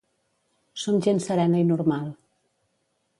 Som 0.83 0.97
gent 1.07 1.21
serena 1.27 1.61
i 1.65 1.69
normal. 1.73 2.11